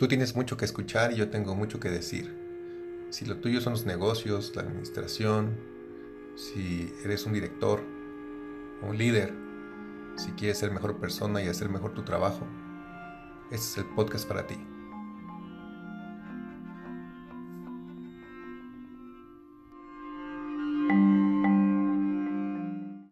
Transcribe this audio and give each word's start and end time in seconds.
Tú 0.00 0.08
tienes 0.08 0.34
mucho 0.34 0.56
que 0.56 0.64
escuchar 0.64 1.12
y 1.12 1.16
yo 1.16 1.28
tengo 1.28 1.54
mucho 1.54 1.78
que 1.78 1.90
decir. 1.90 2.34
Si 3.10 3.26
lo 3.26 3.36
tuyo 3.36 3.60
son 3.60 3.74
los 3.74 3.84
negocios, 3.84 4.50
la 4.56 4.62
administración, 4.62 5.58
si 6.36 6.90
eres 7.04 7.26
un 7.26 7.34
director, 7.34 7.82
un 8.80 8.96
líder, 8.96 9.34
si 10.16 10.30
quieres 10.30 10.56
ser 10.56 10.70
mejor 10.70 10.98
persona 10.98 11.42
y 11.42 11.48
hacer 11.48 11.68
mejor 11.68 11.92
tu 11.92 12.02
trabajo, 12.02 12.46
este 13.50 13.66
es 13.66 13.76
el 13.76 13.94
podcast 13.94 14.26
para 14.26 14.46
ti. 14.46 14.56